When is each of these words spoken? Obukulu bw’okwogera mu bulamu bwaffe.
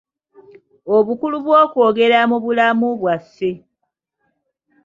Obukulu 0.95 1.35
bw’okwogera 1.45 2.19
mu 2.29 2.37
bulamu 2.43 2.87
bwaffe. 2.99 3.51